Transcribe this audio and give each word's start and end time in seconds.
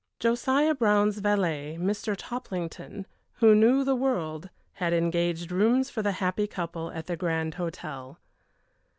Josiah 0.19 0.73
Brown's 0.73 1.19
valet, 1.19 1.77
Mr. 1.79 2.15
Toplington, 2.17 3.05
who 3.33 3.53
knew 3.53 3.83
the 3.83 3.93
world, 3.95 4.49
had 4.73 4.93
engaged 4.93 5.51
rooms 5.51 5.91
for 5.91 6.01
the 6.01 6.13
happy 6.13 6.47
couple 6.47 6.89
at 6.89 7.05
the 7.05 7.15
Grand 7.15 7.53
Hotel. 7.53 8.17